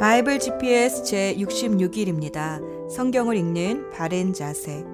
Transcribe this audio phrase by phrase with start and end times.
[0.00, 2.90] 바이블 GPS 제 66일입니다.
[2.90, 4.84] 성경을 읽는 바렌 자세.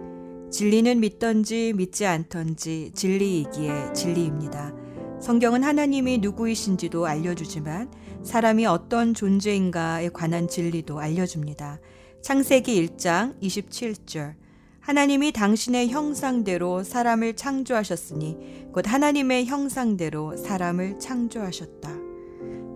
[0.51, 4.75] 진리는 믿던지 믿지 않던지 진리이기에 진리입니다.
[5.21, 7.91] 성경은 하나님이 누구이신지도 알려주지만
[8.23, 11.81] 사람이 어떤 존재인가에 관한 진리도 알려줍니다.
[12.21, 14.35] 창세기 1장 27절.
[14.81, 21.91] 하나님이 당신의 형상대로 사람을 창조하셨으니 곧 하나님의 형상대로 사람을 창조하셨다.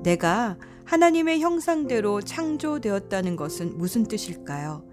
[0.03, 4.85] 내가 하나님의 형상대로 창조되었다는 것은 무슨 뜻일까요?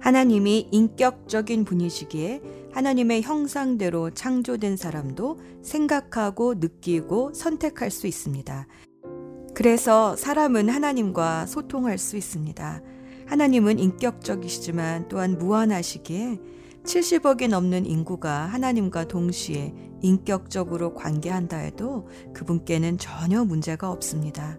[0.00, 8.66] 하나님이 인격적인 분이시기에 하나님의 형상대로 창조된 사람도 생각하고 느끼고 선택할 수 있습니다.
[9.54, 12.82] 그래서 사람은 하나님과 소통할 수 있습니다.
[13.26, 16.38] 하나님은 인격적이시지만 또한 무한하시기에
[16.84, 24.58] 70억이 넘는 인구가 하나님과 동시에 인격적으로 관계한다 해도 그분께는 전혀 문제가 없습니다.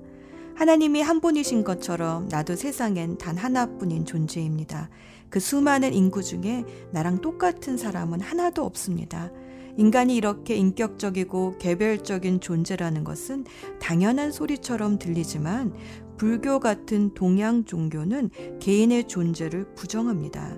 [0.59, 4.90] 하나님이 한 분이신 것처럼 나도 세상엔 단 하나뿐인 존재입니다.
[5.30, 9.31] 그 수많은 인구 중에 나랑 똑같은 사람은 하나도 없습니다.
[9.78, 13.45] 인간이 이렇게 인격적이고 개별적인 존재라는 것은
[13.80, 15.73] 당연한 소리처럼 들리지만
[16.17, 20.58] 불교 같은 동양 종교는 개인의 존재를 부정합니다.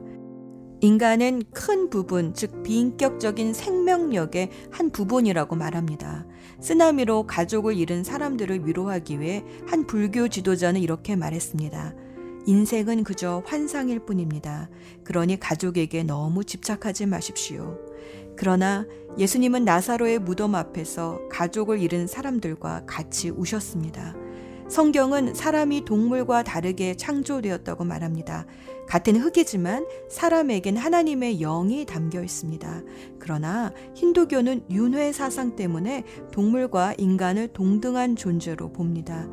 [0.80, 6.26] 인간은 큰 부분, 즉 비인격적인 생명력의 한 부분이라고 말합니다.
[6.62, 11.96] 쓰나미로 가족을 잃은 사람들을 위로하기 위해 한 불교 지도자는 이렇게 말했습니다.
[12.46, 14.70] 인생은 그저 환상일 뿐입니다.
[15.04, 17.78] 그러니 가족에게 너무 집착하지 마십시오.
[18.36, 18.86] 그러나
[19.18, 24.16] 예수님은 나사로의 무덤 앞에서 가족을 잃은 사람들과 같이 우셨습니다.
[24.72, 28.46] 성경은 사람이 동물과 다르게 창조되었다고 말합니다.
[28.88, 32.82] 같은 흙이지만 사람에겐 하나님의 영이 담겨 있습니다.
[33.20, 39.28] 그러나 힌두교는 윤회 사상 때문에 동물과 인간을 동등한 존재로 봅니다.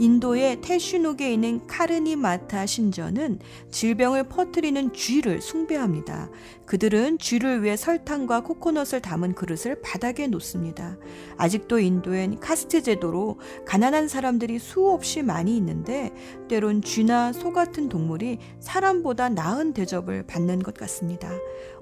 [0.00, 3.38] 인도의 태슈녹에 있는 카르니마타 신전은
[3.70, 6.30] 질병을 퍼뜨리는 쥐를 숭배합니다.
[6.64, 10.96] 그들은 쥐를 위해 설탕과 코코넛을 담은 그릇을 바닥에 놓습니다.
[11.36, 16.14] 아직도 인도엔 카스트 제도로 가난한 사람들이 수없이 많이 있는데
[16.48, 21.30] 때론 쥐나 소 같은 동물이 사람보다 나은 대접을 받는 것 같습니다.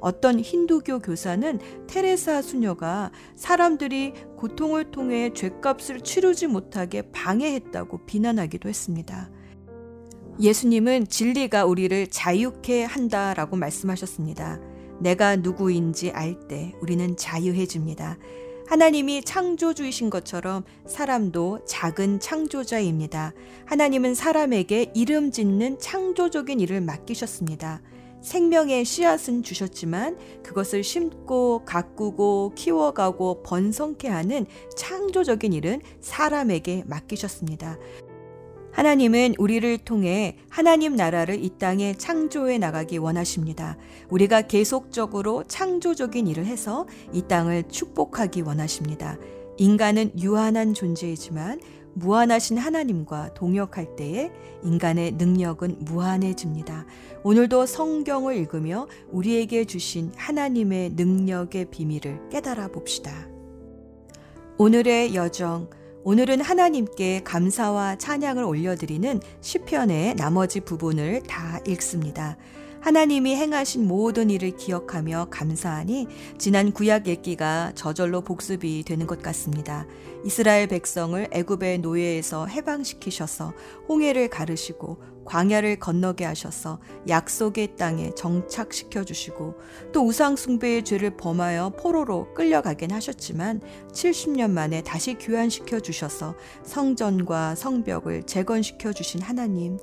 [0.00, 9.30] 어떤 힌두교 교사는 테레사 수녀가 사람들이 고통을 통해 죄값을 치르지 못하게 방해했다고 비난하기도 했습니다.
[10.40, 14.60] 예수님은 진리가 우리를 자유케 한다라고 말씀하셨습니다.
[15.00, 18.18] 내가 누구인지 알 때 우리는 자유해집니다.
[18.68, 23.32] 하나님이 창조주이신 것처럼 사람도 작은 창조자입니다.
[23.64, 27.80] 하나님은 사람에게 이름 짓는 창조적인 일을 맡기셨습니다.
[28.22, 34.46] 생명의 씨앗은 주셨지만 그것을 심고 가꾸고 키워가고 번성케 하는
[34.76, 37.78] 창조적인 일은 사람에게 맡기셨습니다.
[38.72, 43.76] 하나님은 우리를 통해 하나님 나라를 이 땅에 창조해 나가기 원하십니다.
[44.08, 49.18] 우리가 계속적으로 창조적인 일을 해서 이 땅을 축복하기 원하십니다.
[49.56, 51.60] 인간은 유한한 존재이지만
[51.98, 54.30] 무한하신 하나님과 동역할 때에
[54.62, 56.86] 인간의 능력은 무한해집니다.
[57.22, 63.28] 오늘도 성경을 읽으며 우리에게 주신 하나님의 능력의 비밀을 깨달아 봅시다.
[64.58, 65.68] 오늘의 여정
[66.04, 72.38] 오늘은 하나님께 감사와 찬양을 올려드리는 시편의 나머지 부분을 다 읽습니다.
[72.80, 76.06] 하나님이 행하신 모든 일을 기억하며 감사하니
[76.38, 79.86] 지난 구약 얘기가 저절로 복습이 되는 것 같습니다.
[80.24, 83.52] 이스라엘 백성을 애굽의 노예에서 해방시키셔서
[83.88, 89.54] 홍해를 가르시고 광야를 건너게 하셔서 약속의 땅에 정착시켜 주시고
[89.92, 93.60] 또 우상 숭배의 죄를 범하여 포로로 끌려가긴 하셨지만
[93.92, 99.78] 70년 만에 다시 귀환시켜 주셔서 성전과 성벽을 재건시켜 주신 하나님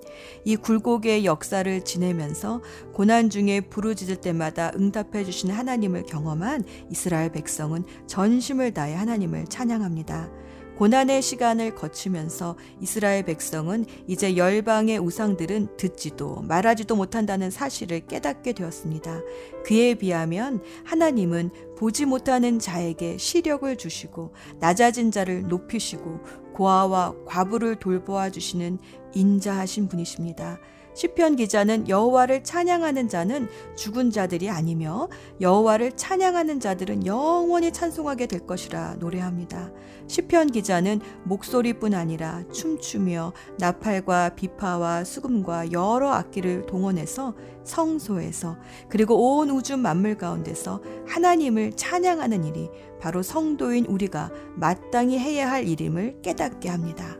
[0.45, 8.73] 이 굴곡의 역사를 지내면서 고난 중에 부르짖을 때마다 응답해 주신 하나님을 경험한 이스라엘 백성은 전심을
[8.73, 10.44] 다해 하나님을 찬양합니다.
[10.77, 19.21] 고난의 시간을 거치면서 이스라엘 백성은 이제 열방의 우상들은 듣지도 말하지도 못한다는 사실을 깨닫게 되었습니다.
[19.63, 26.19] 그에 비하면 하나님은 보지 못하는 자에게 시력을 주시고 낮아진 자를 높이시고
[26.53, 28.77] 고아와 과부를 돌보아 주시는
[29.13, 30.59] 인자하신 분이십니다.
[30.95, 35.09] 시편 기자는 여호와를 찬양하는 자는 죽은 자들이 아니며
[35.41, 39.71] 여호와를 찬양하는 자들은 영원히 찬송하게 될 것이라 노래합니다.
[40.07, 48.57] 시편 기자는 목소리뿐 아니라 춤추며 나팔과 비파와 수금과 여러 악기를 동원해서 성소에서
[48.87, 52.69] 그리고 온 우주 만물 가운데서 하나님을 찬양하는 일이
[53.01, 57.17] 바로 성도인 우리가 마땅히 해야 할 일임을 깨닫게 합니다.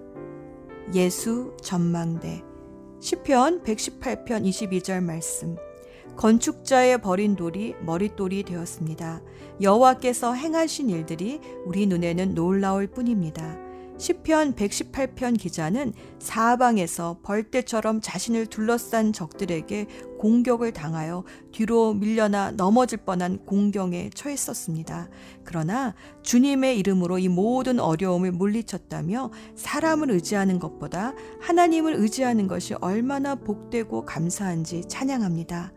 [0.94, 2.55] 예수 전망대
[3.06, 5.58] 시편 118편 22절 말씀
[6.16, 9.22] 건축자의 버린 돌이 머릿돌이 되었습니다.
[9.62, 13.65] 여호와께서 행하신 일들이 우리 눈에는 놀라울 뿐입니다.
[13.98, 19.88] 시편 118편 기자는 사방에서 벌떼처럼 자신을 둘러싼 적들에게
[20.20, 25.10] 공격을 당하여 뒤로 밀려나 넘어질 뻔한 공경에 처했었습니다.
[25.44, 34.06] 그러나 주님의 이름으로 이 모든 어려움을 물리쳤다며 사람을 의지하는 것보다 하나님을 의지하는 것이 얼마나 복되고
[34.06, 35.72] 감사한지 찬양합니다.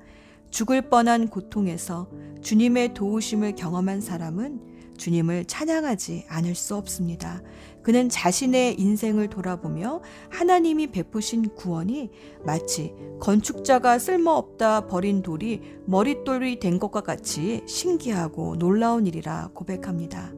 [0.51, 2.09] 죽을 뻔한 고통에서
[2.43, 4.69] 주님의 도우심을 경험한 사람은
[4.99, 7.41] 주님을 찬양하지 않을 수 없습니다.
[7.89, 12.11] 그는 자신의 인생을 돌아보며 하나님이 베푸신 구원이
[12.45, 20.35] 마치 건축자가 쓸모없다 버린 돌이 머릿돌이 된 것과 같이 신기하고 놀라운 일이라 고백합니다.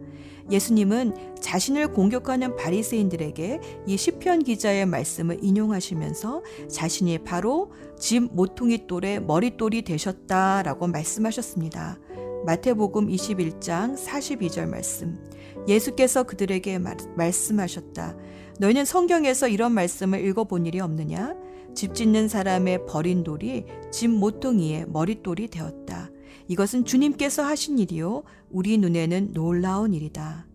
[0.49, 9.82] 예수님은 자신을 공격하는 바리새인들에게 이 시편 기자의 말씀을 인용하시면서 자신이 바로 집 모퉁이 돌의 머릿돌이
[9.82, 11.99] 되셨다라고 말씀하셨습니다.
[12.45, 15.19] 마태복음 21장 42절 말씀.
[15.69, 18.17] 예수께서 그들에게 말, 말씀하셨다.
[18.59, 21.35] 너희는 성경에서 이런 말씀을 읽어본 일이 없느냐?
[21.75, 26.11] 집 짓는 사람의 버린 돌이 집 모퉁이의 머릿돌이 되었다.
[26.49, 28.25] 이것은 주님께서 하신 일이요.
[28.51, 30.47] 우리 눈에는 놀라운 일이다.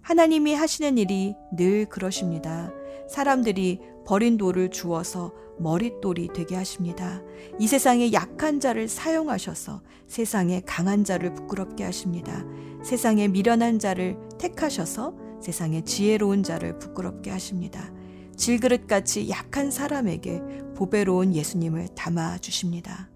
[0.00, 2.72] 하나님이 하시는 일이 늘 그러십니다.
[3.08, 7.20] 사람들이 버린 돌을 주어서 머릿돌이 되게 하십니다.
[7.58, 12.42] 이 세상에 약한 자를 사용하셔서 세상에 강한 자를 부끄럽게 하십니다.
[12.82, 17.92] 세상에 미련한 자를 택하셔서 세상에 지혜로운 자를 부끄럽게 하십니다.
[18.34, 20.40] 질그릇같이 약한 사람에게
[20.74, 23.10] 보배로운 예수님을 담아 주십니다.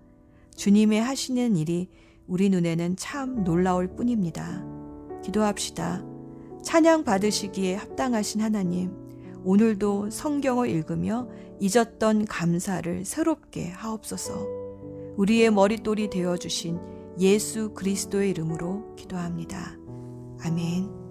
[0.56, 1.88] 주님의 하시는 일이
[2.26, 4.62] 우리 눈에는 참 놀라울 뿐입니다.
[5.24, 6.04] 기도합시다.
[6.62, 9.01] 찬양 받으시기에 합당하신 하나님,
[9.44, 11.28] 오늘도 성경을 읽으며
[11.60, 14.46] 잊었던 감사를 새롭게 하옵소서.
[15.16, 16.78] 우리의 머릿돌이 되어 주신
[17.18, 19.76] 예수 그리스도의 이름으로 기도합니다.
[20.44, 21.02] 아멘.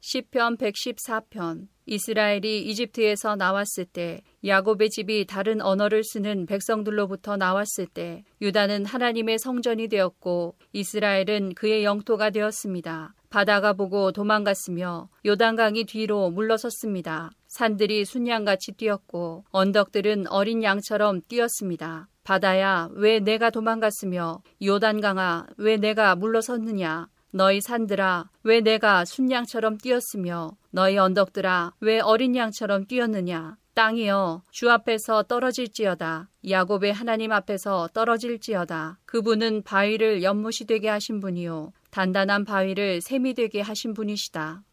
[0.00, 8.86] 시편 114편 이스라엘이 이집트에서 나왔을 때 야곱의 집이 다른 언어를 쓰는 백성들로부터 나왔을 때 유다는
[8.86, 13.14] 하나님의 성전이 되었고 이스라엘은 그의 영토가 되었습니다.
[13.34, 17.32] 바다가 보고 도망갔으며 요단강이 뒤로 물러섰습니다.
[17.48, 22.06] 산들이 순양같이 뛰었고 언덕들은 어린 양처럼 뛰었습니다.
[22.22, 27.08] 바다야 왜 내가 도망갔으며 요단강아 왜 내가 물러섰느냐?
[27.32, 33.56] 너희 산들아 왜 내가 순양처럼 뛰었으며 너희 언덕들아 왜 어린 양처럼 뛰었느냐?
[33.74, 36.28] 땅이여 주 앞에서 떨어질지어다.
[36.48, 39.00] 야곱의 하나님 앞에서 떨어질지어다.
[39.04, 44.64] 그분은 바위를 연못이 되게 하신 분이요 단단한 바위를 샘이 되게 하신 분이시다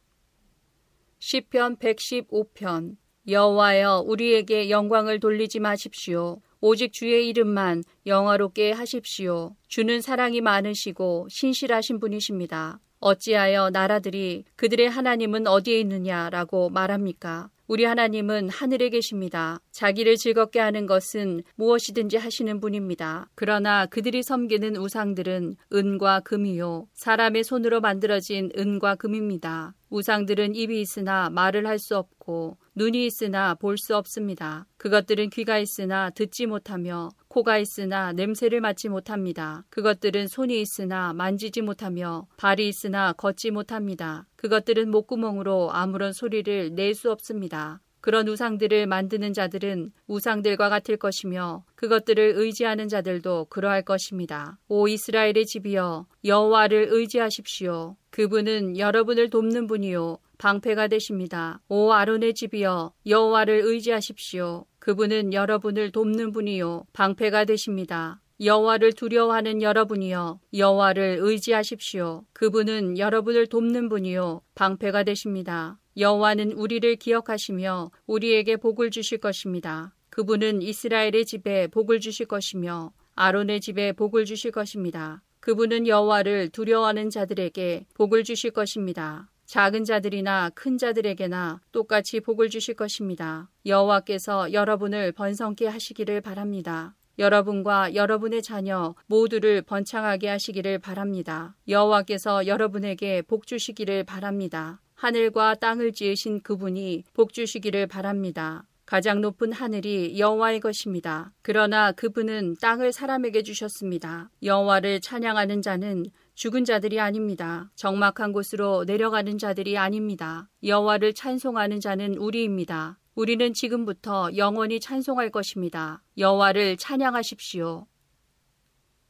[1.19, 2.95] 시편 115편
[3.27, 9.55] 여호와여 우리에게 영광을 돌리지 마십시오 오직 주의 이름만 영화롭게 하십시오.
[9.67, 12.79] 주는 사랑이 많으시고 신실하신 분이십니다.
[12.99, 17.49] 어찌하여 나라들이 그들의 하나님은 어디에 있느냐라고 말합니까?
[17.71, 19.61] 우리 하나님은 하늘에 계십니다.
[19.71, 23.29] 자기를 즐겁게 하는 것은 무엇이든지 하시는 분입니다.
[23.33, 26.87] 그러나 그들이 섬기는 우상들은 은과 금이요.
[26.91, 29.73] 사람의 손으로 만들어진 은과 금입니다.
[29.89, 34.67] 우상들은 입이 있으나 말을 할 수 없고 눈이 있으나 볼 수 없습니다.
[34.75, 39.63] 그것들은 귀가 있으나 듣지 못하며 코가 있으나 냄새를 맡지 못합니다.
[39.69, 44.27] 그것들은 손이 있으나 만지지 못하며 발이 있으나 걷지 못합니다.
[44.35, 47.79] 그것들은 목구멍으로 아무런 소리를 낼 수 없습니다.
[48.01, 54.57] 그런 우상들을 만드는 자들은 우상들과 같을 것이며 그것들을 의지하는 자들도 그러할 것입니다.
[54.67, 57.95] 오 이스라엘의 집이여 여호와를 의지하십시오.
[58.09, 61.61] 그분은 여러분을 돕는 분이요 방패가 되십니다.
[61.69, 64.65] 오 아론의 집이여 여호와를 의지하십시오.
[64.81, 68.19] 그분은 여러분을 돕는 분이요 방패가 되십니다.
[68.43, 72.25] 여호와를 두려워하는 여러분이여 여호와를 의지하십시오.
[72.33, 75.77] 그분은 여러분을 돕는 분이요 방패가 되십니다.
[75.97, 79.93] 여호와는 우리를 기억하시며 우리에게 복을 주실 것입니다.
[80.09, 85.21] 그분은 이스라엘의 집에 복을 주실 것이며 아론의 집에 복을 주실 것입니다.
[85.41, 89.29] 그분은 여호와를 두려워하는 자들에게 복을 주실 것입니다.
[89.51, 93.49] 작은 자들이나 큰 자들에게나 똑같이 복을 주실 것입니다.
[93.65, 96.95] 여호와께서 여러분을 번성케 하시기를 바랍니다.
[97.19, 101.57] 여러분과 여러분의 자녀 모두를 번창하게 하시기를 바랍니다.
[101.67, 104.79] 여호와께서 여러분에게 복 주시기를 바랍니다.
[104.95, 108.63] 하늘과 땅을 지으신 그분이 복 주시기를 바랍니다.
[108.85, 111.33] 가장 높은 하늘이 여호와의 것입니다.
[111.41, 114.29] 그러나 그분은 땅을 사람에게 주셨습니다.
[114.43, 116.05] 여호와를 찬양하는 자는
[116.41, 117.69] 죽은 자들이 아닙니다.
[117.75, 120.49] 적막한 곳으로 내려가는 자들이 아닙니다.
[120.63, 122.97] 여호와를 찬송하는 자는 우리입니다.
[123.13, 126.01] 우리는 지금부터 영원히 찬송할 것입니다.
[126.17, 127.85] 여호와를 찬양하십시오.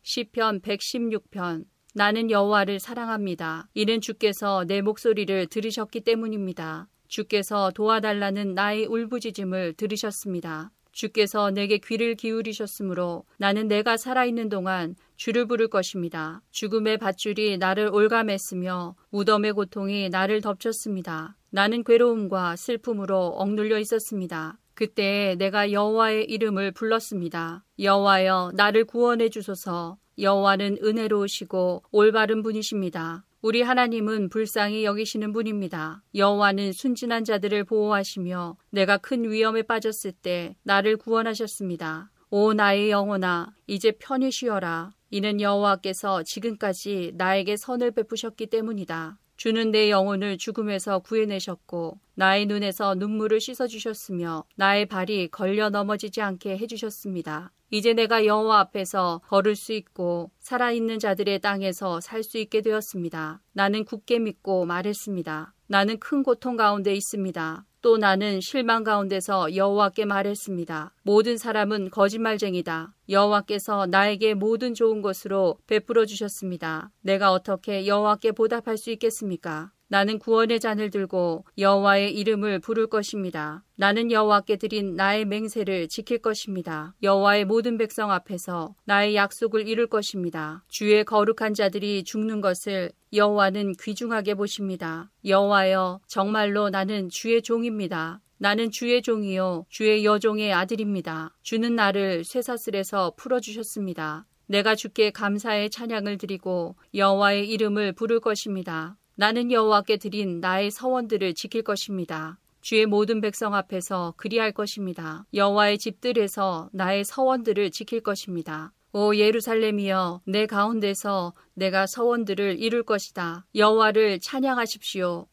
[0.01, 3.69] 시편 116편 나는 여호와를 사랑합니다.
[3.75, 6.89] 이는 주께서 내 목소리를 들으셨기 때문입니다.
[7.07, 10.73] 주께서 도와달라는 나의 울부짖음을 들으셨습니다.
[10.91, 16.41] 주께서 내게 귀를 기울이셨으므로 나는 내가 살아있는 동안 주를 부를 것입니다.
[16.51, 21.38] 죽음의 밧줄이 나를 올감했으며 무덤의 고통이 나를 덮쳤습니다.
[21.50, 24.57] 나는 괴로움과 슬픔으로 억눌려 있었습니다.
[24.74, 27.63] 그때 내가 여호와의 이름을 불렀습니다.
[27.79, 29.98] 여호와여 나를 구원해 주소서.
[30.17, 33.24] 여호와는 은혜로우시고 올바른 분이십니다.
[33.43, 36.03] 우리 하나님은 불쌍히 여기시는 분입니다.
[36.13, 42.12] 여호와는 순진한 자들을 보호하시며 내가 큰 위험에 빠졌을 때 나를 구원하셨습니다.
[42.29, 44.93] 오 나의 영혼아 이제 편히 쉬어라.
[45.10, 49.17] 이는 여호와께서 지금까지 나에게 선을 베푸셨기 때문이다.
[49.38, 57.51] 주는 내 영혼을 죽음에서 구해내셨고 나의 눈에서 눈물을 씻어주셨으며 나의 발이 걸려 넘어지지 않게 해주셨습니다.
[57.71, 63.41] 이제 내가 여호와 앞에서 걸을 수 있고 살아있는 자들의 땅에서 살 수 있게 되었습니다.
[63.53, 65.53] 나는 굳게 믿고 말했습니다.
[65.67, 67.65] 나는 큰 고통 가운데 있습니다.
[67.81, 70.93] 또 나는 실망 가운데서 여호와께 말했습니다.
[71.01, 72.93] 모든 사람은 거짓말쟁이다.
[73.10, 76.91] 여호와께서 나에게 모든 좋은 것으로 베풀어 주셨습니다.
[77.01, 79.72] 내가 어떻게 여호와께 보답할 수 있겠습니까?
[79.91, 83.65] 나는 구원의 잔을 들고 여호와의 이름을 부를 것입니다.
[83.75, 86.96] 나는 여호와께 드린 나의 맹세를 지킬 것입니다.
[87.03, 90.63] 여호와의 모든 백성 앞에서 나의 약속을 이룰 것입니다.
[90.70, 95.12] 주의 거룩한 자들이 죽는 것을 여호와는 귀중하게 보십니다.
[95.25, 98.22] 여호와여 정말로 나는 주의 종입니다.
[98.41, 101.31] 나는 주의 종이요 주의 여종의 아들입니다.
[101.43, 104.25] 주는 나를 쇠사슬에서 풀어주셨습니다.
[104.48, 108.98] 내가 주께 감사의 찬양을 드리고 여호와의 이름을 부를 것입니다.
[109.13, 112.39] 나는 여호와께 드린 나의 서원들을 지킬 것입니다.
[112.62, 115.24] 주의 모든 백성 앞에서 그리할 것입니다.
[115.36, 118.74] 여호와의 집들에서 나의 서원들을 지킬 것입니다.
[118.91, 123.45] 오 예루살렘이여 내 가운데서 내가 서원들을 이룰 것이다.
[123.53, 125.27] 여호와를 찬양하십시오.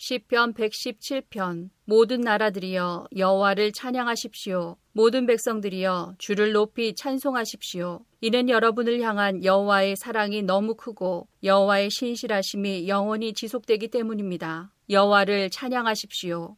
[0.00, 4.76] 시편 117편 모든 나라들이여 여호와를 찬양하십시오.
[4.92, 8.04] 모든 백성들이여 주를 높이 찬송하십시오.
[8.20, 14.72] 이는 여러분을 향한 여호와의 사랑이 너무 크고 여호와의 신실하심이 영원히 지속되기 때문입니다.
[14.88, 16.56] 여호와를 찬양하십시오.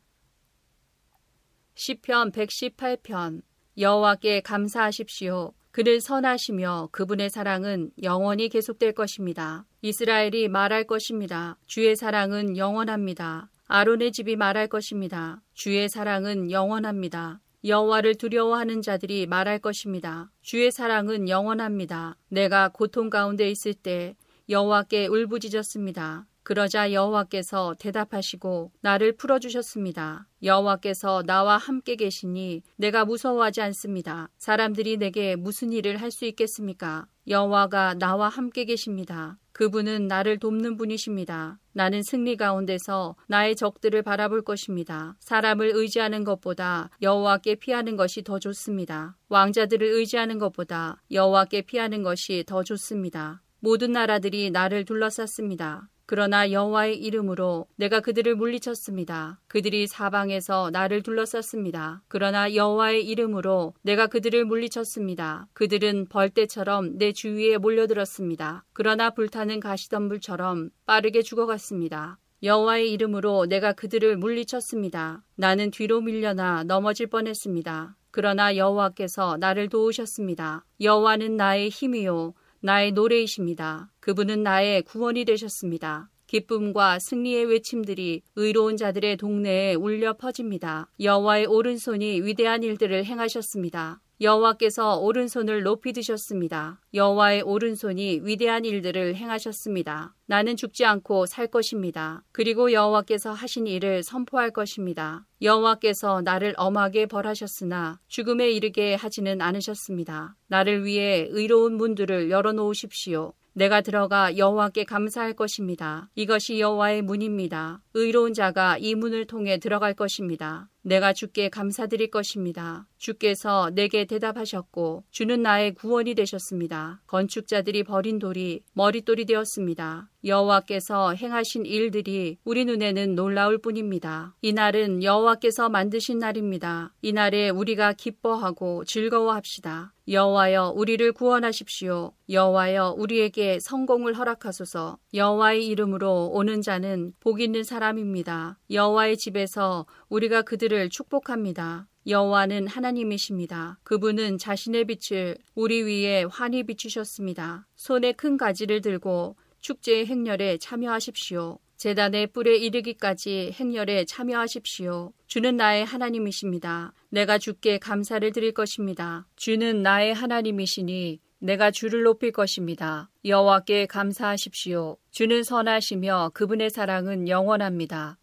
[1.77, 3.41] 시편 118편
[3.79, 5.55] 여호와께 감사하십시오.
[5.73, 9.65] 그를 선하시며 그분의 사랑은 영원히 계속될 것입니다.
[9.83, 11.57] 이스라엘이 말할 것입니다.
[11.67, 13.51] 주의 사랑은 영원합니다.
[13.69, 15.41] 아론의 집이 말할 것입니다.
[15.55, 17.41] 주의 사랑은 영원합니다.
[17.65, 20.33] 여호와를 두려워하는 자들이 말할 것입니다.
[20.41, 22.17] 주의 사랑은 영원합니다.
[22.29, 24.17] 내가 고통 가운데 있을 때
[24.49, 26.27] 여호와께 울부짖었습니다.
[26.51, 30.27] 그러자 여호와께서 대답하시고 나를 풀어주셨습니다.
[30.43, 34.31] 여호와께서 나와 함께 계시니 내가 무서워하지 않습니다.
[34.37, 37.07] 사람들이 내게 무슨 일을 할 수 있겠습니까?
[37.29, 39.39] 여호와가 나와 함께 계십니다.
[39.53, 41.61] 그분은 나를 돕는 분이십니다.
[41.73, 45.15] 나는 승리 가운데서 나의 적들을 바라볼 것입니다.
[45.21, 49.17] 사람을 의지하는 것보다 여호와께 피하는 것이 더 좋습니다.
[49.29, 53.41] 왕자들을 의지하는 것보다 여호와께 피하는 것이 더 좋습니다.
[53.61, 55.89] 모든 나라들이 나를 둘러쌌습니다.
[56.11, 59.39] 그러나 여호와의 이름으로 내가 그들을 물리쳤습니다.
[59.47, 62.03] 그들이 사방에서 나를 둘러쌌습니다.
[62.09, 65.47] 그러나 여호와의 이름으로 내가 그들을 물리쳤습니다.
[65.53, 68.65] 그들은 벌떼처럼 내 주위에 몰려들었습니다.
[68.73, 72.19] 그러나 불타는 가시덤불처럼 빠르게 죽어갔습니다.
[72.43, 75.23] 여호와의 이름으로 내가 그들을 물리쳤습니다.
[75.37, 77.97] 나는 뒤로 밀려나 넘어질 뻔했습니다.
[78.11, 80.65] 그러나 여호와께서 나를 도우셨습니다.
[80.81, 83.91] 여호와는 나의 힘이요 나의 노래이십니다.
[84.11, 86.11] 그분은 나의 구원이 되셨습니다.
[86.27, 90.91] 기쁨과 승리의 외침들이 의로운 자들의 동네에 울려 퍼집니다.
[90.99, 94.01] 여호와의 오른손이 위대한 일들을 행하셨습니다.
[94.21, 96.81] 여호와께서 오른손을 높이 드셨습니다.
[96.93, 100.17] 여호와의 오른손이 위대한 일들을 행하셨습니다.
[100.27, 102.25] 나는 죽지 않고 살 것입니다.
[102.33, 105.25] 그리고 여호와께서 하신 일을 선포할 것입니다.
[105.41, 110.37] 여호와께서 나를 엄하게 벌하셨으나 죽음에 이르게 하지는 않으셨습니다.
[110.49, 113.35] 나를 위해 의로운 문들을 열어놓으십시오.
[113.61, 116.09] 내가 들어가 여호와께 감사할 것입니다.
[116.15, 117.83] 이것이 여호와의 문입니다.
[117.93, 120.71] 의로운 자가 이 문을 통해 들어갈 것입니다.
[120.83, 122.87] 내가 주께 감사드릴 것입니다.
[122.97, 127.01] 주께서 내게 대답하셨고 주는 나의 구원이 되셨습니다.
[127.07, 130.11] 건축자들이 버린 돌이 머릿돌이 되었습니다.
[130.25, 134.35] 여호와께서 행하신 일들이 우리 눈에는 놀라울 뿐입니다.
[134.43, 136.93] 이날은 여호와께서 만드신 날입니다.
[137.01, 139.95] 이날에 우리가 기뻐하고 즐거워합시다.
[140.09, 142.13] 여호와여 우리를 구원하십시오.
[142.29, 144.99] 여호와여 우리에게 성공을 허락하소서.
[145.15, 148.59] 여호와의 이름으로 오는 자는 복 있는 사람입니다.
[148.71, 151.87] 여호와의 집에서 우리가 그들을 축복합니다.
[152.07, 153.79] 여호와는 하나님이십니다.
[153.83, 157.67] 그분은 자신의 빛을 우리 위에 환히 비추셨습니다.
[157.77, 161.59] 손에 큰 가지를 들고 축제의 행렬에 참여하십시오.
[161.77, 165.13] 재단의 뿔에 이르기까지 행렬에 참여하십시오.
[165.27, 166.93] 주는 나의 하나님이십니다.
[167.09, 169.27] 내가 주께 감사를 드릴 것입니다.
[169.37, 173.11] 주는 나의 하나님이시니 내가 주를 높일 것입니다.
[173.25, 174.99] 여호와께 감사하십시오.
[175.11, 178.19] 주는 선하시며 그분의 사랑은 영원합니다.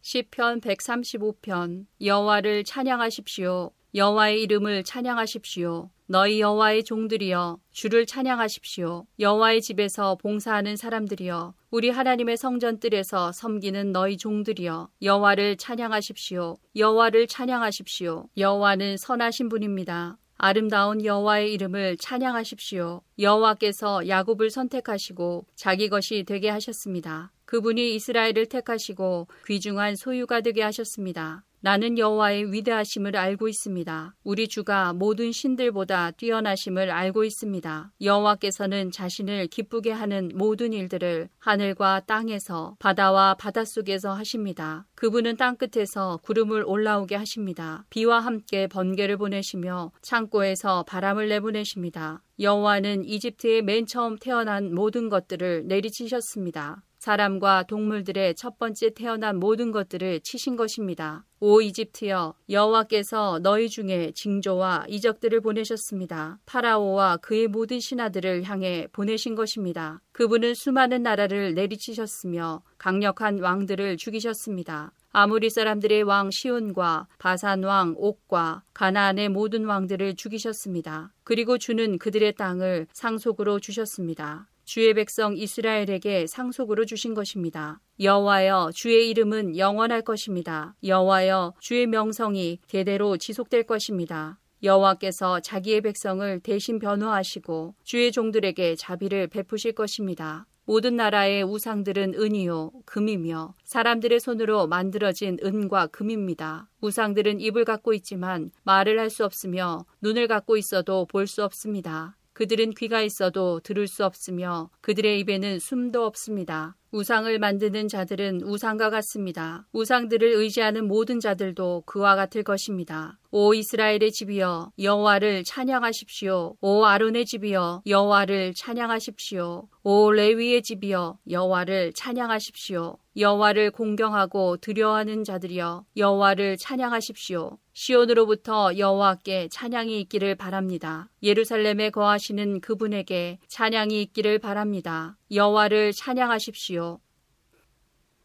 [0.00, 3.70] 시편 135편 여호와를 찬양하십시오.
[3.94, 5.90] 여호와의 이름을 찬양하십시오.
[6.06, 9.06] 너희 여호와의 종들이여 주를 찬양하십시오.
[9.18, 16.56] 여호와의 집에서 봉사하는 사람들이여 우리 하나님의 성전 뜰에서 섬기는 너희 종들이여 여호와를 찬양하십시오.
[16.76, 18.28] 여호와를 찬양하십시오.
[18.36, 20.16] 여호와는 선하신 분입니다.
[20.36, 23.02] 아름다운 여호와의 이름을 찬양하십시오.
[23.18, 27.32] 여호와께서 야곱을 선택하시고 자기 것이 되게 하셨습니다.
[27.48, 31.44] 그분이 이스라엘을 택하시고 귀중한 소유가 되게 하셨습니다.
[31.60, 34.14] 나는 여호와의 위대하심을 알고 있습니다.
[34.22, 37.92] 우리 주가 모든 신들보다 뛰어나심을 알고 있습니다.
[38.02, 44.86] 여호와께서는 자신을 기쁘게 하는 모든 일들을 하늘과 땅에서 바다와 바닷속에서 하십니다.
[44.94, 47.86] 그분은 땅끝에서 구름을 올라오게 하십니다.
[47.88, 52.22] 비와 함께 번개를 보내시며 창고에서 바람을 내보내십니다.
[52.38, 56.82] 여호와는 이집트에 맨 처음 태어난 모든 것들을 내리치셨습니다.
[57.08, 61.24] 사람과 동물들의 첫 번째 태어난 모든 것들을 치신 것입니다.
[61.40, 66.38] 오 이집트여 여호와께서 너희 중에 징조와 이적들을 보내셨습니다.
[66.44, 70.02] 파라오와 그의 모든 신하들을 향해 보내신 것입니다.
[70.12, 74.92] 그분은 수많은 나라를 내리치셨으며 강력한 왕들을 죽이셨습니다.
[75.10, 81.14] 아무리 사람들의 왕 시온과 바산 왕 옥과 가나안의 모든 왕들을 죽이셨습니다.
[81.24, 84.46] 그리고 주는 그들의 땅을 상속으로 주셨습니다.
[84.68, 87.80] 주의 백성 이스라엘에게 상속으로 주신 것입니다.
[88.00, 90.74] 여호와여 주의 이름은 영원할 것입니다.
[90.84, 94.38] 여호와여 주의 명성이 대대로 지속될 것입니다.
[94.62, 100.46] 여호와께서 자기의 백성을 대신 변호하시고 주의 종들에게 자비를 베푸실 것입니다.
[100.66, 106.68] 모든 나라의 우상들은 은이요, 금이며 사람들의 손으로 만들어진 은과 금입니다.
[106.82, 112.17] 우상들은 입을 갖고 있지만 말을 할 수 없으며 눈을 갖고 있어도 볼 수 없습니다.
[112.38, 116.76] 그들은 귀가 있어도 들을 수 없으며 그들의 입에는 숨도 없습니다.
[116.92, 119.66] 우상을 만드는 자들은 우상과 같습니다.
[119.72, 123.18] 우상들을 의지하는 모든 자들도 그와 같을 것입니다.
[123.30, 126.56] 오 이스라엘의 집이여 여호와를 찬양하십시오.
[126.62, 129.68] 오 아론의 집이여 여호와를 찬양하십시오.
[129.82, 132.96] 오 레위의 집이여 여호와를 찬양하십시오.
[133.18, 137.58] 여호와를 공경하고 두려워하는 자들이여 여호와를 찬양하십시오.
[137.74, 141.10] 시온으로부터 여호와께 찬양이 있기를 바랍니다.
[141.22, 145.18] 예루살렘에 거하시는 그분에게 찬양이 있기를 바랍니다.
[145.30, 146.98] 여호와를 찬양하십시오.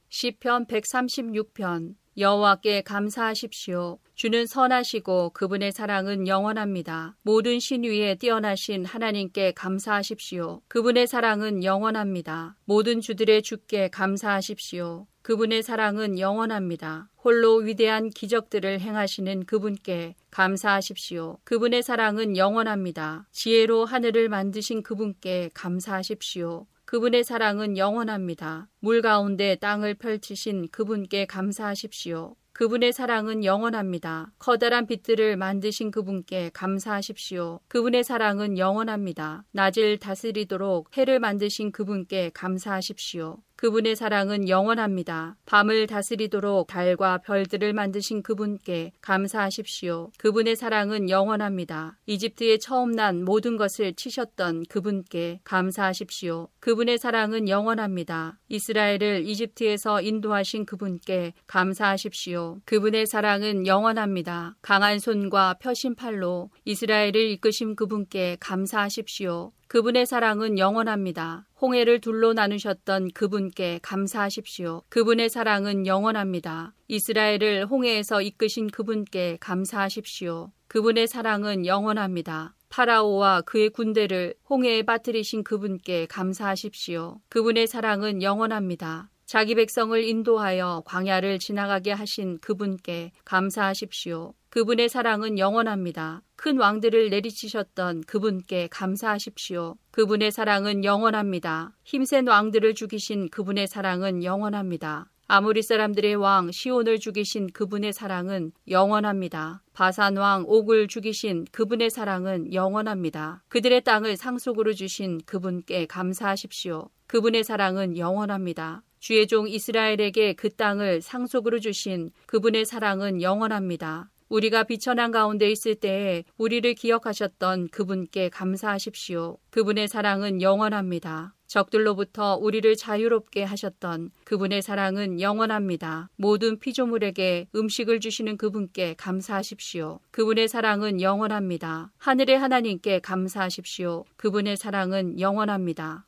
[0.07, 3.97] 시편 136편 여호와께 감사하십시오.
[4.13, 7.15] 주는 선하시고 그분의 사랑은 영원합니다.
[7.23, 10.61] 모든 신위에 뛰어나신 하나님께 감사하십시오.
[10.67, 12.55] 그분의 사랑은 영원합니다.
[12.65, 15.07] 모든 주들의 주께 감사하십시오.
[15.23, 17.09] 그분의 사랑은 영원합니다.
[17.23, 21.39] 홀로 위대한 기적들을 행하시는 그분께 감사하십시오.
[21.45, 23.27] 그분의 사랑은 영원합니다.
[23.31, 26.67] 지혜로 하늘을 만드신 그분께 감사하십시오.
[26.93, 28.69] 그분의 사랑은 영원합니다.
[28.79, 32.35] 물 가운데 땅을 펼치신 그분께 감사하십시오.
[32.51, 34.31] 그분의 사랑은 영원합니다.
[34.37, 37.61] 커다란 빛들을 만드신 그분께 감사하십시오.
[37.67, 39.43] 그분의 사랑은 영원합니다.
[39.53, 43.39] 낮을 다스리도록 해를 만드신 그분께 감사하십시오.
[43.63, 45.37] 그분의 사랑은 영원합니다.
[45.45, 50.11] 밤을 다스리도록 달과 별들을 만드신 그분께 감사하십시오.
[50.17, 51.97] 그분의 사랑은 영원합니다.
[52.05, 56.49] 이집트에 처음 난 모든 것을 치셨던 그분께 감사하십시오.
[56.59, 58.37] 그분의 사랑은 영원합니다.
[58.49, 62.59] 이스라엘을 이집트에서 인도하신 그분께 감사하십시오.
[62.65, 64.57] 그분의 사랑은 영원합니다.
[64.61, 69.53] 강한 손과 펴신 팔로 이스라엘을 이끄신 그분께 감사하십시오.
[69.73, 71.47] 그분의 사랑은 영원합니다.
[71.59, 74.83] 홍해를 둘로 나누셨던 그분께 감사하십시오.
[74.89, 76.75] 그분의 사랑은 영원합니다.
[76.89, 80.51] 이스라엘을 홍해에서 이끄신 그분께 감사하십시오.
[80.67, 82.53] 그분의 사랑은 영원합니다.
[82.69, 87.21] 파라오와 그의 군대를 홍해에 빠뜨리신 그분께 감사하십시오.
[87.29, 89.09] 그분의 사랑은 영원합니다.
[89.25, 94.35] 자기 백성을 인도하여 광야를 지나가게 하신 그분께 감사하십시오.
[94.53, 96.21] 그분의 사랑은 영원합니다.
[96.35, 99.77] 큰 왕들을 내리치셨던 그분께 감사하십시오.
[99.89, 101.71] 그분의 사랑은 영원합니다.
[101.83, 105.09] 힘센 왕들을 죽이신 그분의 사랑은 영원합니다.
[105.25, 109.63] 아무리 사람들의 왕 시온을 죽이신 그분의 사랑은 영원합니다.
[109.73, 113.41] 바산 왕 옥을 죽이신 그분의 사랑은 영원합니다.
[113.47, 116.89] 그들의 땅을 상속으로 주신 그분께 감사하십시오.
[117.07, 118.83] 그분의 사랑은 영원합니다.
[118.99, 124.11] 주의 종 이스라엘에게 그 땅을 상속으로 주신 그분의 사랑은 영원합니다.
[124.33, 129.37] 우리가 비천한 가운데 있을 때에 우리를 기억하셨던 그분께 감사하십시오.
[129.51, 131.35] 그분의 사랑은 영원합니다.
[131.45, 136.09] 적들로부터 우리를 자유롭게 하셨던 그분의 사랑은 영원합니다.
[136.15, 139.99] 모든 피조물에게 음식을 주시는 그분께 감사하십시오.
[140.09, 141.91] 그분의 사랑은 영원합니다.
[141.99, 144.03] 하늘의 하나님께 감사하십시오.
[144.15, 146.07] 그분의 사랑은 영원합니다.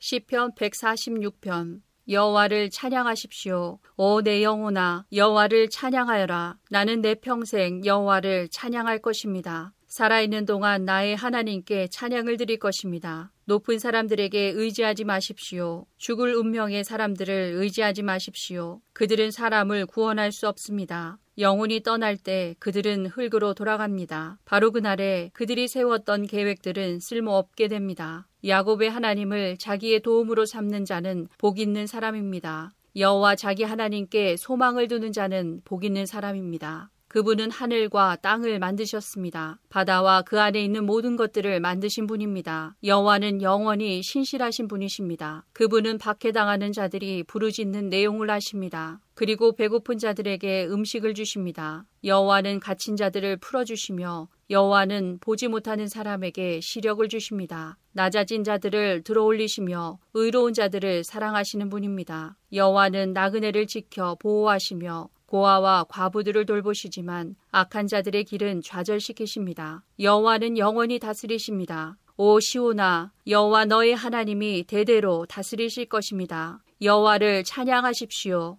[0.00, 3.78] 시편 146편 여호와를 찬양하십시오.
[3.96, 6.56] 오 내 영혼아 여호와를 찬양하여라.
[6.68, 9.72] 나는 내 평생 여호와를 찬양할 것입니다.
[9.86, 13.32] 살아있는 동안 나의 하나님께 찬양을 드릴 것입니다.
[13.44, 15.86] 높은 사람들에게 의지하지 마십시오.
[15.98, 18.80] 죽을 운명의 사람들을 의지하지 마십시오.
[18.92, 21.18] 그들은 사람을 구원할 수 없습니다.
[21.40, 24.38] 영혼이 떠날 때 그들은 흙으로 돌아갑니다.
[24.44, 28.28] 바로 그날에 그들이 세웠던 계획들은 쓸모없게 됩니다.
[28.46, 32.72] 야곱의 하나님을 자기의 도움으로 삼는 자는 복 있는 사람입니다.
[32.94, 36.90] 여호와 자기 하나님께 소망을 두는 자는 복 있는 사람입니다.
[37.10, 39.58] 그분은 하늘과 땅을 만드셨습니다.
[39.68, 42.76] 바다와 그 안에 있는 모든 것들을 만드신 분입니다.
[42.84, 45.44] 여호와는 영원히 신실하신 분이십니다.
[45.52, 49.00] 그분은 박해당하는 자들이 부르짖는 내용을 하십니다.
[49.14, 51.84] 그리고 배고픈 자들에게 음식을 주십니다.
[52.04, 57.76] 여호와는 갇힌 자들을 풀어주시며 여호와는 보지 못하는 사람에게 시력을 주십니다.
[57.92, 62.36] 낮아진 자들을 들어올리시며 의로운 자들을 사랑하시는 분입니다.
[62.52, 69.84] 여호와는 나그네를 지켜 보호하시며 고아와 과부들을 돌보시지만 악한 자들의 길은 좌절시키십니다.
[70.00, 71.96] 여호와는 영원히 다스리십니다.
[72.16, 76.64] 오 시오나 여호와 너의 하나님이 대대로 다스리실 것입니다.
[76.82, 78.58] 여호와를 찬양하십시오.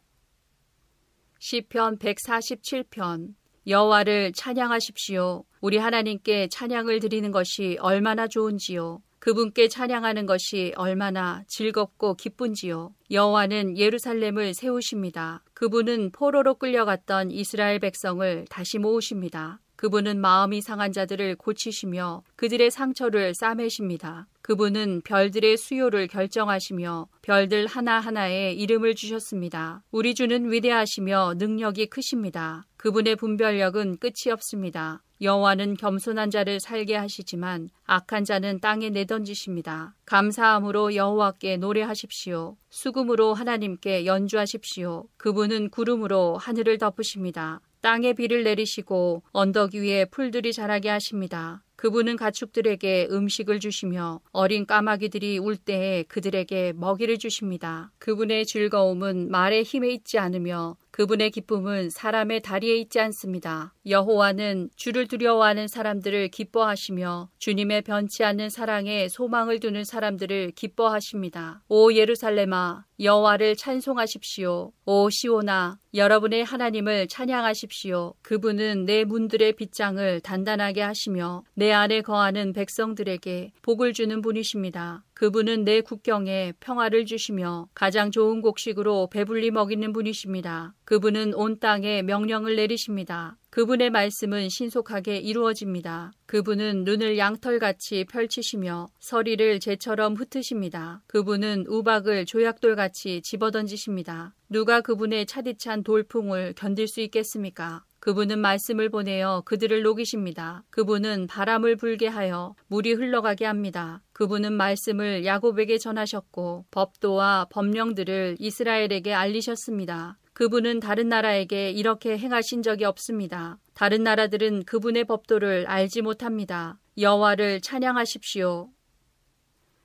[1.40, 3.36] 시편 147편
[3.68, 5.44] 여호와를 찬양하십시오.
[5.60, 9.02] 우리 하나님께 찬양을 드리는 것이 얼마나 좋은지요.
[9.22, 12.92] 그분께 찬양하는 것이 얼마나 즐겁고 기쁜지요.
[13.12, 15.44] 여호와는 예루살렘을 세우십니다.
[15.54, 19.60] 그분은 포로로 끌려갔던 이스라엘 백성을 다시 모으십니다.
[19.76, 24.28] 그분은 마음이 상한 자들을 고치시며 그들의 상처를 싸매십니다.
[24.42, 29.84] 그분은 별들의 수요를 결정하시며 별들 하나하나에 이름을 주셨습니다.
[29.92, 32.66] 우리 주는 위대하시며 능력이 크십니다.
[32.78, 35.04] 그분의 분별력은 끝이 없습니다.
[35.22, 39.96] 여호와는 겸손한 자를 살게 하시지만 악한 자는 땅에 내던지십니다.
[40.06, 42.58] 감사함으로 여호와께 노래하십시오.
[42.70, 45.06] 수금으로 하나님께 연주하십시오.
[45.18, 47.62] 그분은 구름으로 하늘을 덮으십니다.
[47.82, 51.64] 땅에 비를 내리시고 언덕 위에 풀들이 자라게 하십니다.
[51.76, 57.92] 그분은 가축들에게 음식을 주시며 어린 까마귀들이 울 때에 그들에게 먹이를 주십니다.
[57.98, 63.74] 그분의 즐거움은 말의 힘에 있지 않으며 그분의 기쁨은 사람의 다리에 있지 않습니다.
[63.88, 71.64] 여호와는 주를 두려워하는 사람들을 기뻐하시며 주님의 변치 않는 사랑에 소망을 두는 사람들을 기뻐하십니다.
[71.70, 74.72] 오 예루살렘아 여호와를 찬송하십시오.
[74.86, 78.14] 오 시오나 여러분의 하나님을 찬양하십시오.
[78.22, 85.04] 그분은 내 문들의 빗장을 단단하게 하시며 내 안에 거하는 백성들에게 복을 주는 분이십니다.
[85.22, 90.74] 그분은 내 국경에 평화를 주시며 가장 좋은 곡식으로 배불리 먹이는 분이십니다.
[90.84, 93.38] 그분은 온 땅에 명령을 내리십니다.
[93.52, 96.14] 그분의 말씀은 신속하게 이루어집니다.
[96.26, 101.04] 그분은 눈을 양털같이 펼치시며 서리를 재처럼 흩으십니다.
[101.06, 104.34] 그분은 우박을 조약돌같이 집어던지십니다.
[104.50, 107.84] 누가 그분의 차디찬 돌풍을 견딜 수 있겠습니까?
[108.02, 110.64] 그분은 말씀을 보내어 그들을 녹이십니다.
[110.72, 114.02] 그분은 바람을 불게 하여 물이 흘러가게 합니다.
[114.12, 120.18] 그분은 말씀을 야곱에게 전하셨고 법도와 법령들을 이스라엘에게 알리셨습니다.
[120.34, 123.60] 그분은 다른 나라에게 이렇게 행하신 적이 없습니다.
[123.76, 126.80] 다른 나라들은 그분의 법도를 알지 못합니다.
[126.98, 128.72] 여호와를 찬양하십시오.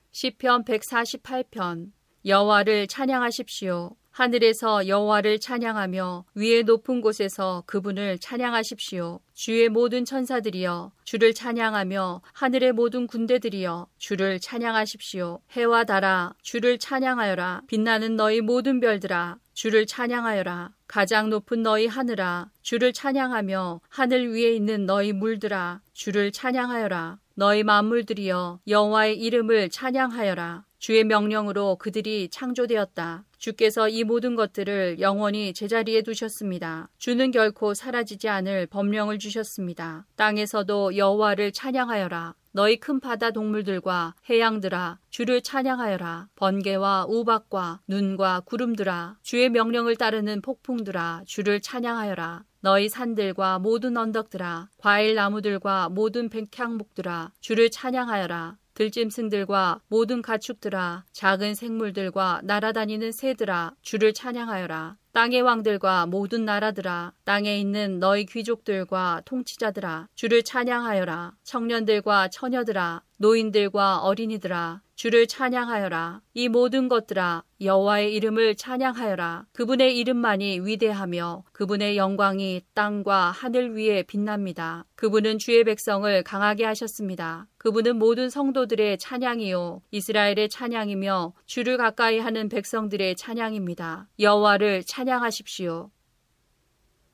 [0.09, 1.91] 시편 148편
[2.25, 3.95] 여호와를 찬양하십시오.
[4.17, 9.19] 하늘에서 여호와를 찬양하며 위에 높은 곳에서 그분을 찬양하십시오.
[9.35, 15.41] 주의 모든 천사들이여 주를 찬양하며 하늘의 모든 군대들이여 주를 찬양하십시오.
[15.51, 17.61] 해와 달아 주를 찬양하여라.
[17.67, 20.71] 빛나는 너희 모든 별들아 주를 찬양하여라.
[20.87, 27.19] 가장 높은 너희 하늘아 주를 찬양하며 하늘 위에 있는 너희 물들아 주를 찬양하여라.
[27.39, 30.65] 너희 만물들이여 여호와의 이름을 찬양하여라.
[30.79, 33.25] 주의 명령으로 그들이 창조되었다.
[33.37, 36.89] 주께서 이 모든 것들을 영원히 제자리에 두셨습니다.
[36.97, 40.07] 주는 결코 사라지지 않을 법령을 주셨습니다.
[40.15, 42.33] 땅에서도 여호와를 찬양하여라.
[42.57, 46.29] 너희 큰 바다 동물들과 해양들아 주를 찬양하여라.
[46.35, 52.45] 번개와 우박과 눈과 구름들아 주의 명령을 따르는 폭풍들아 주를 찬양하여라.
[52.61, 62.41] 너희 산들과 모든 언덕들아 과일 나무들과 모든 백향목들아 주를 찬양하여라 들짐승들과 모든 가축들아 작은 생물들과
[62.43, 64.97] 날아다니는 새들아 주를 찬양하여라.
[65.13, 71.33] 땅의 왕들과 모든 나라들아 땅에 있는 너희 귀족들과 통치자들아 주를 찬양하여라.
[71.43, 76.21] 청년들과 처녀들아 노인들과 어린이들아 주를 찬양하여라.
[76.33, 79.45] 이 모든 것들아 여호와의 이름을 찬양하여라.
[79.53, 84.85] 그분의 이름만이 위대하며 그분의 영광이 땅과 하늘 위에 빛납니다.
[84.95, 87.47] 그분은 주의 백성을 강하게 하셨습니다.
[87.59, 94.09] 그분은 모든 성도들의 찬양이요 이스라엘의 찬양이며 주를 가까이 하는 백성들의 찬양입니다.
[94.19, 95.91] 여호와를 찬양하십시오.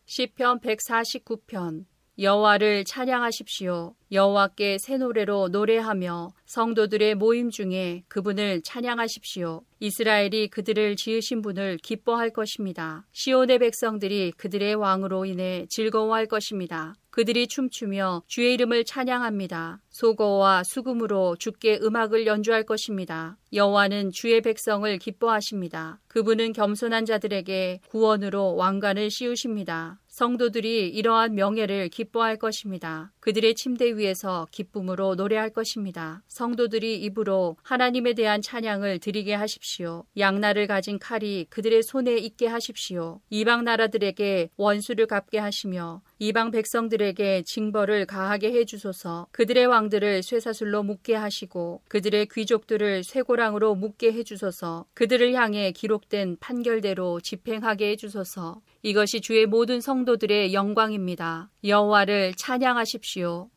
[0.05, 1.83] 시편 149편
[2.19, 3.95] 여호와를 찬양하십시오.
[4.11, 9.63] 여호와께 새 노래로 노래하며 성도들의 모임 중에 그분을 찬양하십시오.
[9.79, 13.07] 이스라엘이 그들을 지으신 분을 기뻐할 것입니다.
[13.13, 16.93] 시온의 백성들이 그들의 왕으로 인해 즐거워할 것입니다.
[17.13, 19.79] 그들이 춤추며 주의 이름을 찬양합니다.
[19.91, 23.37] 소거와 수금으로 주께 음악을 연주할 것입니다.
[23.53, 25.99] 여호와는 주의 백성을 기뻐하십니다.
[26.07, 29.99] 그분은 겸손한 자들에게 구원으로 왕관을 씌우십니다.
[30.07, 33.11] 성도들이 이러한 명예를 기뻐할 것입니다.
[33.19, 36.21] 그들의 침대 위에서 기쁨으로 노래할 것입니다.
[36.27, 40.05] 성도들이 입으로 하나님에 대한 찬양을 드리게 하십시오.
[40.17, 43.21] 양날을 가진 칼이 그들의 손에 있게 하십시오.
[43.31, 51.15] 이방 나라들에게 원수를 갚게 하시며 이방 백성들에게 징벌을 가하게 해 주소서 그들의 왕들을 쇠사슬로 묶게
[51.15, 59.19] 하시고 그들의 귀족들을 쇠고랑으로 묶게 해 주소서 그들을 향해 기록된 판결대로 집행하게 해 주소서 이것이
[59.19, 61.49] 주의 모든 성도들의 영광입니다.
[61.65, 63.49] 여호와를 찬양하십시오.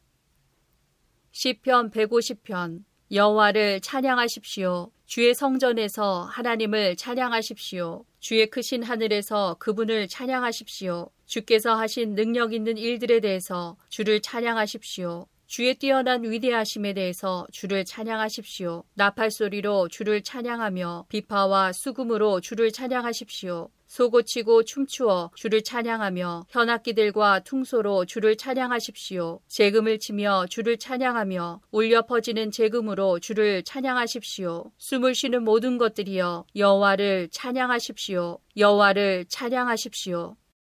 [1.30, 4.90] 시편 150편 여호와를 찬양하십시오.
[5.04, 8.04] 주의 성전에서 하나님을 찬양하십시오.
[8.26, 11.10] 주의 크신 하늘에서 그분을 찬양하십시오.
[11.26, 15.28] 주께서 하신 능력 있는 일들에 대해서 주를 찬양하십시오.
[15.46, 18.82] 주의 뛰어난 위대하심에 대해서 주를 찬양하십시오.
[18.94, 23.70] 나팔 소리로 주를 찬양하며 비파와 수금으로 주를 찬양하십시오.
[23.86, 29.40] 소고치고 춤추어 주를 찬양하며 현악기들과 퉁소로 주를 찬양하십시오.
[29.46, 34.72] 재금을 치며 주를 찬양하며 울려 퍼지는 재금으로 주를 찬양하십시오.
[34.78, 38.40] 숨을 쉬는 모든 것들이여 여호와를 찬양하십시오.
[38.56, 40.36] 여호와를 찬양하십시오.